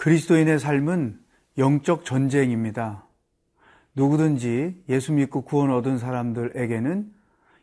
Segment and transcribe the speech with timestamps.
[0.00, 1.20] 그리스도인의 삶은
[1.58, 3.04] 영적 전쟁입니다.
[3.94, 7.12] 누구든지 예수 믿고 구원 얻은 사람들에게는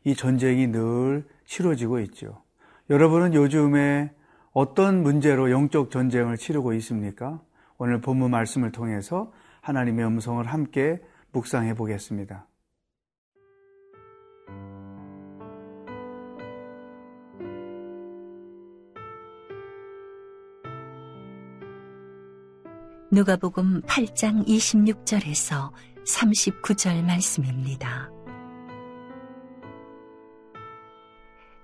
[0.04, 2.44] 이 전쟁이 늘 치러지고 있죠.
[2.92, 4.12] 여러분은 요즘에
[4.54, 7.42] 어떤 문제로 영적 전쟁을 치르고 있습니까?
[7.80, 11.02] 오늘 본문 말씀을 통해서 하나님의 음성을 함께
[11.32, 12.46] 묵상해 보겠습니다.
[23.18, 25.72] 누가복음 8장 26절에서
[26.06, 28.12] 39절 말씀입니다.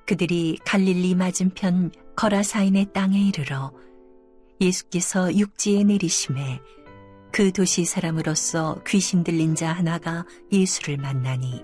[0.07, 3.71] 그들이 갈릴리 맞은편 거라사인의 땅에 이르러
[4.59, 6.59] 예수께서 육지에 내리심에
[7.31, 11.63] 그 도시 사람으로서 귀신 들린 자 하나가 예수를 만나니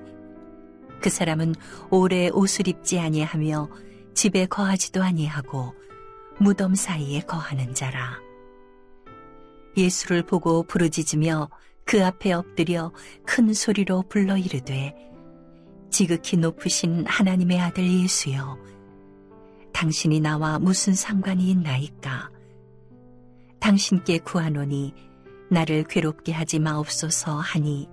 [1.02, 1.56] 그 사람은
[1.90, 3.68] 오래 옷을 입지 아니하며
[4.14, 5.74] 집에 거하지도 아니하고
[6.40, 8.29] 무덤 사이에 거하는 자라.
[9.80, 11.50] 예수를 보고 부르짖으며
[11.86, 12.92] 그 앞에 엎드려
[13.26, 14.96] 큰 소리로 불러 이르되
[15.90, 18.58] 지극히 높으신 하나님의 아들 예수여
[19.74, 22.30] 당신이 나와 무슨 상관이 있나이까
[23.60, 24.94] 당신께 구하노니
[25.50, 27.90] 나를 괴롭게 하지 마옵소서 하니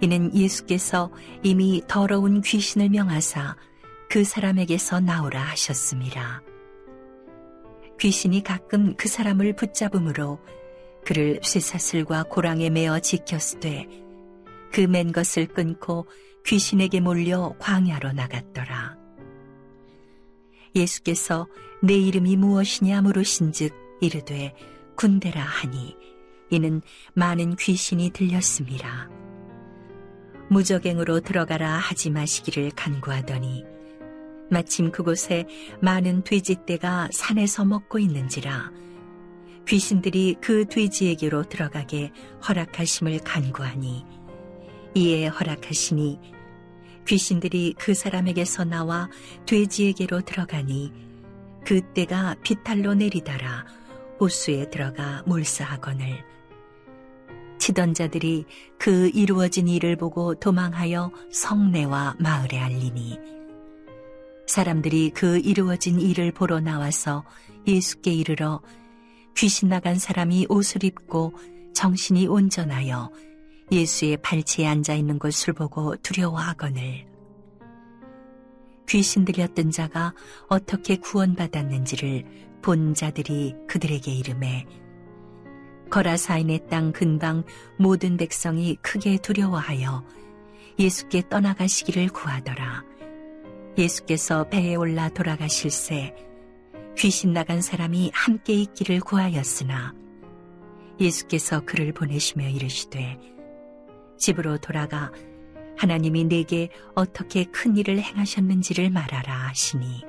[0.00, 1.10] 이는 예수께서
[1.42, 3.56] 이미 더러운 귀신을 명하사
[4.08, 6.42] 그 사람에게서 나오라 하셨습니다.
[8.02, 10.40] 귀신이 가끔 그 사람을 붙잡음으로
[11.04, 13.86] 그를 쇠사슬과 고랑에 매어 지켰으되
[14.72, 16.08] 그 맨 것을 끊고
[16.44, 18.96] 귀신에게 몰려 광야로 나갔더라.
[20.74, 21.46] 예수께서
[21.80, 24.52] 내 이름이 무엇이냐 물으신즉 이르되
[24.96, 25.96] 군대라 하니
[26.50, 26.82] 이는
[27.14, 29.08] 많은 귀신이 들렸습니다.
[30.50, 33.71] 무적행으로 들어가라 하지 마시기를 간구하더니
[34.52, 35.46] 마침 그곳에
[35.80, 38.70] 많은 돼지떼가 산에서 먹고 있는지라
[39.66, 42.12] 귀신들이 그 돼지에게로 들어가게
[42.46, 44.04] 허락하심을 간구하니
[44.94, 46.20] 이에 허락하시니
[47.08, 49.08] 귀신들이 그 사람에게서 나와
[49.46, 50.92] 돼지에게로 들어가니
[51.64, 53.64] 그때가 비탈로 내리다라
[54.20, 56.24] 호수에 들어가 몰사하거늘.
[57.58, 58.44] 치던 자들이
[58.78, 63.41] 그 이루어진 일을 보고 도망하여 성내와 마을에 알리니
[64.52, 67.24] 사람들이 그 이루어진 일을 보러 나와서
[67.66, 68.60] 예수께 이르러
[69.34, 71.32] 귀신 나간 사람이 옷을 입고
[71.72, 73.10] 정신이 온전하여
[73.72, 77.06] 예수의 발치에 앉아 있는 것을 보고 두려워하거늘
[78.86, 80.12] 귀신 들렸던 자가
[80.48, 84.66] 어떻게 구원받았는지를 본 자들이 그들에게 이름해
[85.88, 87.44] 거라사인의 땅 근방
[87.78, 90.04] 모든 백성이 크게 두려워하여
[90.78, 92.91] 예수께 떠나가시기를 구하더라.
[93.76, 96.14] 예수께서 배에 올라 돌아가실새
[96.96, 99.94] 귀신 나간 사람이 함께 있기를 구하였으나
[101.00, 103.18] 예수께서 그를 보내시며 이르시되
[104.18, 105.10] 집으로 돌아가
[105.76, 110.04] 하나님이 내게 어떻게 큰 일을 행하셨는지를 말하라 하시니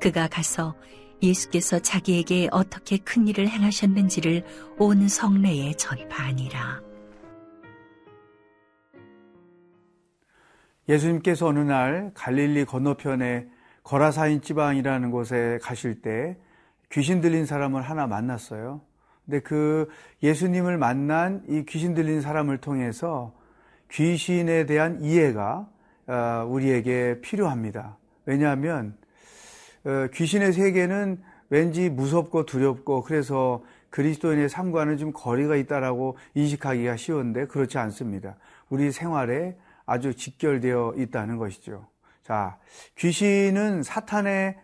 [0.00, 0.74] 그가 가서
[1.22, 4.44] 예수께서 자기에게 어떻게 큰 일을 행하셨는지를
[4.78, 6.91] 온 성내에 전파하니라.
[10.92, 13.48] 예수님께서 어느 날 갈릴리 건너편에
[13.82, 16.36] 거라사인 지방이라는 곳에 가실 때
[16.90, 18.82] 귀신 들린 사람을 하나 만났어요.
[19.24, 19.88] 근데 그
[20.22, 23.32] 예수님을 만난 이 귀신 들린 사람을 통해서
[23.90, 25.66] 귀신에 대한 이해가
[26.08, 27.96] 어, 우리에게 필요합니다.
[28.26, 28.94] 왜냐하면
[29.84, 37.78] 어, 귀신의 세계는 왠지 무섭고 두렵고 그래서 그리스도인의 삶과는 좀 거리가 있다라고 인식하기가 쉬운데 그렇지
[37.78, 38.36] 않습니다.
[38.68, 39.56] 우리 생활에
[39.92, 41.86] 아주 직결되어 있다는 것이죠.
[42.22, 42.58] 자,
[42.96, 44.56] 귀신은 사탄의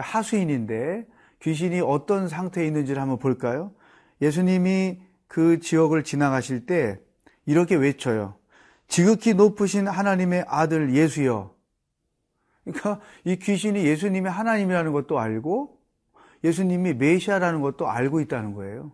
[0.00, 1.06] 하수인인데
[1.40, 3.72] 귀신이 어떤 상태에 있는지를 한번 볼까요?
[4.20, 7.00] 예수님이 그 지역을 지나가실 때
[7.44, 8.36] 이렇게 외쳐요.
[8.86, 11.52] 지극히 높으신 하나님의 아들 예수여.
[12.62, 15.76] 그러니까 이 귀신이 예수님이 하나님이라는 것도 알고
[16.44, 18.92] 예수님이 메시아라는 것도 알고 있다는 거예요.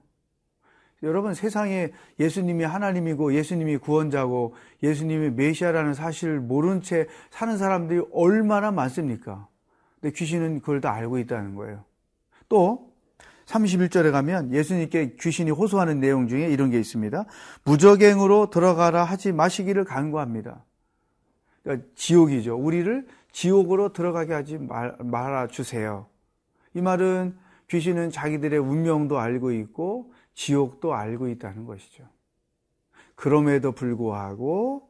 [1.03, 9.47] 여러분 세상에 예수님이 하나님이고 예수님이 구원자고 예수님이 메시아라는 사실을 모른 채 사는 사람들이 얼마나 많습니까?
[10.01, 11.85] 근데 귀신은 그걸 다 알고 있다는 거예요.
[12.49, 12.89] 또
[13.47, 17.25] 31절에 가면 예수님께 귀신이 호소하는 내용 중에 이런 게 있습니다.
[17.65, 20.65] 무적행으로 들어가라 하지 마시기를 간구합니다.
[21.63, 22.57] 그러니까 지옥이죠.
[22.57, 26.07] 우리를 지옥으로 들어가게 하지 말아 주세요.
[26.75, 27.37] 이 말은
[27.69, 32.05] 귀신은 자기들의 운명도 알고 있고 지옥도 알고 있다는 것이죠.
[33.17, 34.89] 그럼에도 불구하고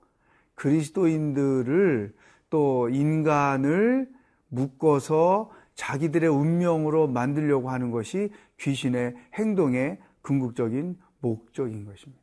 [0.54, 2.14] 그리스도인들을
[2.50, 4.10] 또 인간을
[4.48, 12.22] 묶어서 자기들의 운명으로 만들려고 하는 것이 귀신의 행동의 궁극적인 목적인 것입니다.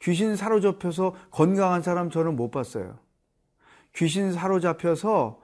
[0.00, 2.98] 귀신 사로잡혀서 건강한 사람 저는 못 봤어요.
[3.94, 5.40] 귀신 사로잡혀서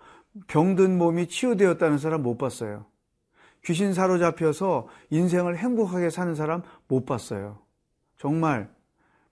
[0.49, 2.87] 병든 몸이 치유되었다는 사람 못 봤어요.
[3.67, 7.59] 귀신 사로잡혀서 인생을 행복하게 사는 사람 못 봤어요.
[8.17, 8.71] 정말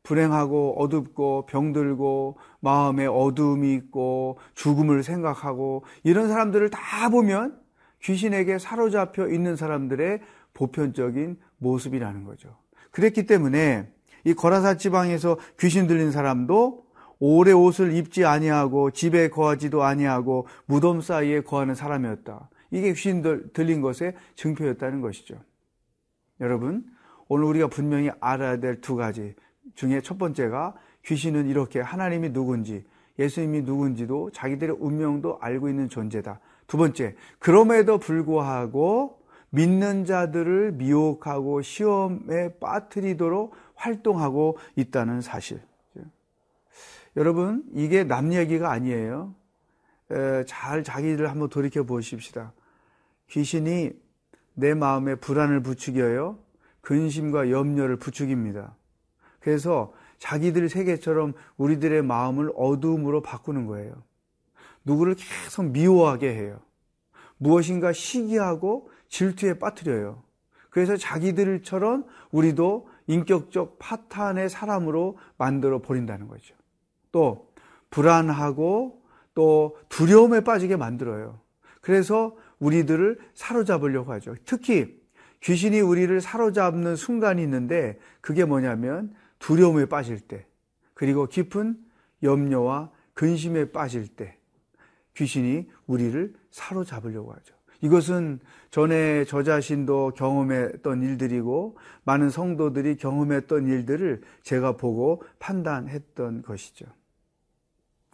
[0.03, 7.59] 불행하고 어둡고 병들고 마음에 어둠이 있고 죽음을 생각하고 이런 사람들을 다 보면
[8.03, 10.21] 귀신에게 사로잡혀 있는 사람들의
[10.53, 12.57] 보편적인 모습이라는 거죠.
[12.91, 13.89] 그랬기 때문에
[14.25, 16.85] 이 거라사 지방에서 귀신 들린 사람도
[17.21, 22.51] 오래 옷을 입지 아니하고 집에 거하지도 아니하고 무덤 사이에 거하는 사람이었다.
[22.75, 23.23] 이게 귀신
[23.53, 25.41] 들린 것의 증표였다는 것이죠.
[26.41, 26.85] 여러분,
[27.29, 29.37] 오늘 우리가 분명히 알아야 될 두 가지
[29.77, 30.75] 중에 첫 번째가
[31.05, 32.85] 귀신은 이렇게 하나님이 누군지
[33.21, 36.41] 예수님이 누군지도 자기들의 운명도 알고 있는 존재다.
[36.67, 45.61] 두 번째, 그럼에도 불구하고 믿는 자들을 미혹하고 시험에 빠뜨리도록 활동하고 있다는 사실.
[47.17, 49.33] 여러분, 이게 남 얘기가 아니에요.
[50.49, 52.53] 잘 자기를 한번 돌이켜 보십시다.
[53.29, 53.93] 귀신이
[54.55, 56.39] 내 마음에 불안을 부추겨요.
[56.81, 58.77] 근심과 염려를 부추깁니다.
[59.41, 64.03] 그래서 자기들 세계처럼 우리들의 마음을 어두움으로 바꾸는 거예요.
[64.85, 66.61] 누구를 계속 미워하게 해요.
[67.39, 70.23] 무엇인가 시기하고 질투에 빠뜨려요.
[70.71, 76.55] 그래서 자기들처럼 우리도 인격적 파탄의 사람으로 만들어 버린다는 거죠.
[77.13, 77.53] 또
[77.91, 79.03] 불안하고
[79.35, 81.39] 또 두려움에 빠지게 만들어요.
[81.81, 84.35] 그래서 우리들을 사로잡으려고 하죠.
[84.45, 85.03] 특히
[85.41, 90.47] 귀신이 우리를 사로잡는 순간이 있는데 그게 뭐냐면 두려움에 빠질 때
[90.95, 91.77] 그리고 깊은
[92.23, 94.39] 염려와 근심에 빠질 때
[95.15, 97.55] 귀신이 우리를 사로잡으려고 하죠.
[97.81, 98.41] 이것은
[98.71, 106.87] 전에 저 자신도 경험했던 일들이고 많은 성도들이 경험했던 일들을 제가 보고 판단했던 것이죠.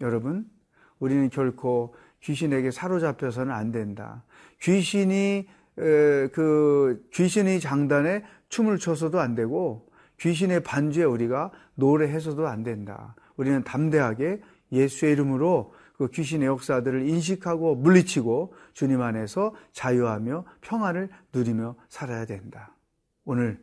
[0.00, 0.50] 여러분,
[0.98, 4.25] 우리는 결코 귀신에게 사로잡혀서는 안 된다.
[4.61, 9.88] 귀신이 그 귀신의 장단에 춤을 춰서도 안 되고
[10.19, 13.14] 귀신의 반주에 우리가 노래해서도 안 된다.
[13.37, 14.40] 우리는 담대하게
[14.72, 22.75] 예수의 이름으로 그 귀신의 역사들을 인식하고 물리치고 주님 안에서 자유하며 평안을 누리며 살아야 된다.
[23.25, 23.62] 오늘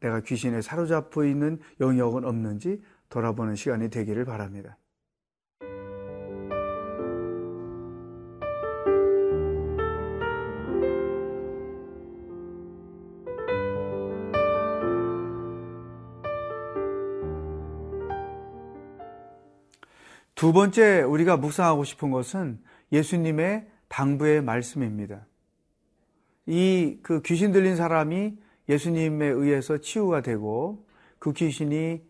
[0.00, 4.76] 내가 귀신에 사로잡혀 있는 영역은 없는지 돌아보는 시간이 되기를 바랍니다.
[20.34, 22.58] 두 번째 우리가 묵상하고 싶은 것은
[22.92, 25.26] 예수님의 당부의 말씀입니다.
[26.46, 28.36] 이 그 귀신 들린 사람이
[28.68, 30.86] 예수님에 의해서 치유가 되고
[31.18, 32.02] 그 귀신이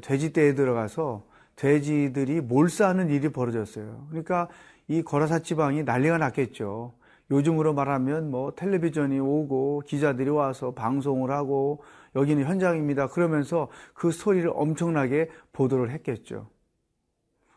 [0.00, 4.06] 돼지떼에 들어가서 돼지들이 몰사하는 일이 벌어졌어요.
[4.10, 4.48] 그러니까
[4.88, 6.94] 이 거라사 지방이 난리가 났겠죠.
[7.30, 11.82] 요즘으로 말하면 뭐 텔레비전이 오고 기자들이 와서 방송을 하고
[12.14, 13.08] 여기는 현장입니다.
[13.08, 16.48] 그러면서 그 스토리를 엄청나게 보도를 했겠죠.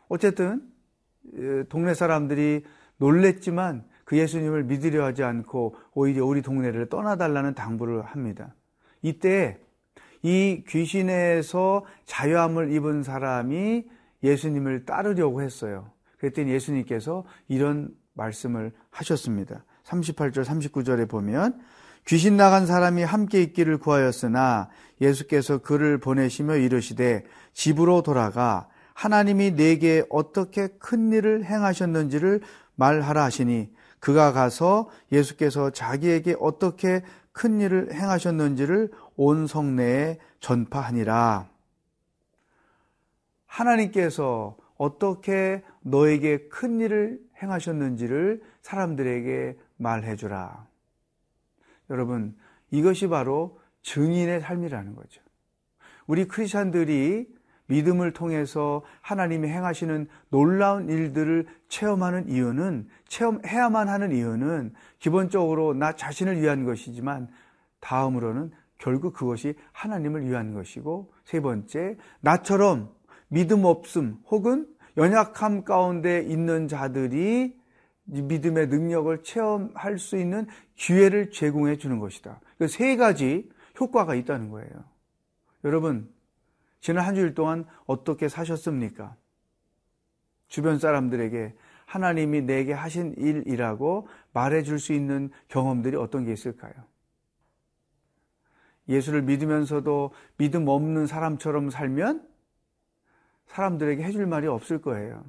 [0.07, 0.61] 어쨌든
[1.69, 2.63] 동네 사람들이
[2.97, 8.53] 놀랬지만 그 예수님을 믿으려 하지 않고 오히려 우리 동네를 떠나달라는 당부를 합니다.
[9.01, 9.57] 이때
[10.21, 13.85] 이 귀신에서 자유함을 입은 사람이
[14.23, 15.91] 예수님을 따르려고 했어요.
[16.17, 19.65] 그랬더니 예수님께서 이런 말씀을 하셨습니다.
[19.83, 21.59] 38절, 39절에 보면
[22.07, 24.69] 귀신 나간 사람이 함께 있기를 구하였으나
[25.01, 32.41] 예수께서 그를 보내시며 이르시되 집으로 돌아가 하나님이 내게 어떻게 큰 일을 행하셨는지를
[32.75, 41.49] 말하라 하시니 그가 가서 예수께서 자기에게 어떻게 큰 일을 행하셨는지를 온 성내에 전파하니라.
[43.47, 50.67] 하나님께서 어떻게 너에게 큰 일을 행하셨는지를 사람들에게 말해주라.
[51.89, 52.35] 여러분,
[52.71, 55.21] 이것이 바로 증인의 삶이라는 거죠.
[56.07, 57.27] 우리 크리스천들이
[57.67, 66.63] 믿음을 통해서 하나님이 행하시는 놀라운 일들을 체험하는 이유는 체험해야만 하는 이유는 기본적으로 나 자신을 위한
[66.65, 67.27] 것이지만
[67.79, 72.89] 다음으로는 결국 그것이 하나님을 위한 것이고 세 번째 나처럼
[73.29, 74.67] 믿음 없음 혹은
[74.97, 77.57] 연약함 가운데 있는 자들이
[78.05, 80.45] 믿음의 능력을 체험할 수 있는
[80.75, 82.39] 기회를 제공해 주는 것이다.
[82.57, 84.69] 그 세 가지 효과가 있다는 거예요.
[85.63, 86.09] 여러분,
[86.85, 89.15] 지난 한 주일 동안 어떻게 사셨습니까?
[90.49, 91.55] 주변 사람들에게
[91.87, 96.73] 하나님이 내게 하신 일이라고 말해줄 수 있는 경험들이 어떤 게 있을까요?
[98.87, 102.23] 예수를 믿으면서도 믿음 없는 사람처럼 살면
[103.47, 105.25] 사람들에게 해줄 말이 없을 거예요.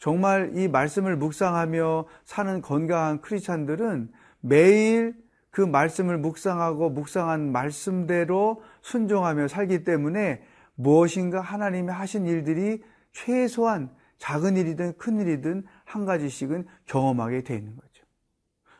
[0.00, 5.14] 정말 이 말씀을 묵상하며 사는 건강한 크리스찬들은 매일
[5.56, 10.42] 그 말씀을 묵상하고 묵상한 말씀대로 순종하며 살기 때문에
[10.74, 12.82] 무엇인가 하나님이 하신 일들이
[13.12, 18.04] 최소한 작은 일이든 큰 일이든 한 가지씩은 경험하게 돼 있는 거죠.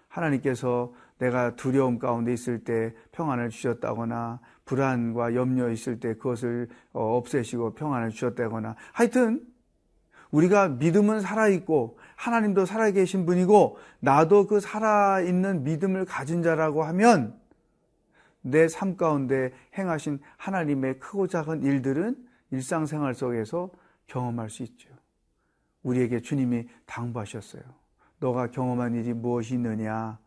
[0.09, 7.73] 하나님께서 내가 두려움 가운데 있을 때 평안을 주셨다거나 불안과 염려 있을 때 그것을 어, 없애시고
[7.73, 9.41] 평안을 주셨다거나 하여튼
[10.31, 17.39] 우리가 믿음은 살아있고 하나님도 살아계신 분이고 나도 그 살아있는 믿음을 가진 자라고 하면
[18.43, 22.17] 내 삶 가운데 행하신 하나님의 크고 작은 일들은
[22.51, 23.71] 일상생활 속에서
[24.07, 24.89] 경험할 수 있죠.
[25.83, 27.63] 우리에게 주님이 당부하셨어요.
[28.21, 30.19] 너가 경험한 일이 무엇이 있느냐?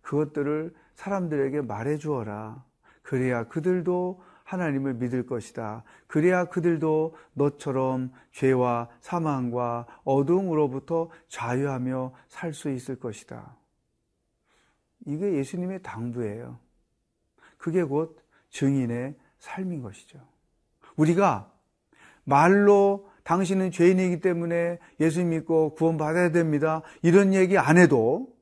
[0.00, 2.64] 그것들을 사람들에게 말해 주어라.
[3.02, 5.82] 그래야 그들도 하나님을 믿을 것이다.
[6.06, 13.56] 그래야 그들도 너처럼 죄와 사망과 어둠으로부터 자유하며 살 수 있을 것이다.
[15.04, 16.58] 이게 예수님의 당부예요.
[17.58, 18.18] 그게 곧
[18.50, 20.18] 증인의 삶인 것이죠.
[20.96, 21.52] 우리가
[22.24, 26.82] 말로 당신은 죄인이기 때문에 예수 믿고 구원받아야 됩니다.
[27.02, 28.32] 이런 얘기 안 해도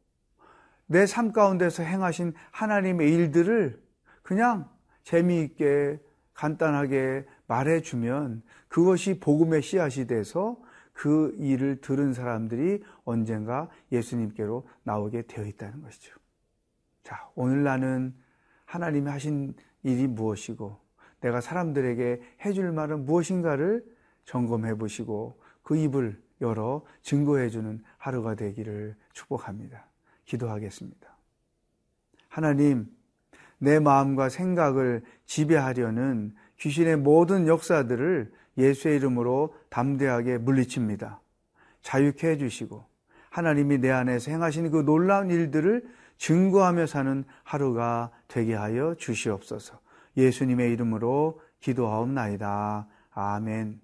[0.86, 3.82] 내 삶 가운데서 행하신 하나님의 일들을
[4.22, 4.68] 그냥
[5.04, 6.00] 재미있게
[6.34, 10.60] 간단하게 말해주면 그것이 복음의 씨앗이 돼서
[10.92, 16.16] 그 일을 들은 사람들이 언젠가 예수님께로 나오게 되어 있다는 것이죠.
[17.02, 18.14] 자, 오늘 나는
[18.64, 20.78] 하나님이 하신 일이 무엇이고
[21.20, 23.84] 내가 사람들에게 해줄 말은 무엇인가를
[24.24, 29.86] 점검해 보시고 그 입을 열어 증거해 주는 하루가 되기를 축복합니다.
[30.24, 31.16] 기도하겠습니다.
[32.28, 32.86] 하나님,
[33.64, 41.20] 내 마음과 생각을 지배하려는 귀신의 모든 역사들을 예수의 이름으로 담대하게 물리칩니다.
[41.82, 42.84] 자유케 해주시고
[43.30, 45.82] 하나님이 내 안에서 행하신 그 놀라운 일들을
[46.18, 49.80] 증거하며 사는 하루가 되게 하여 주시옵소서.
[50.16, 52.86] 예수님의 이름으로 기도하옵나이다.
[53.12, 53.83] 아멘.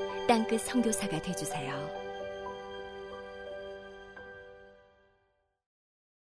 [0.31, 2.00] 땅끝 성교사가 되주세요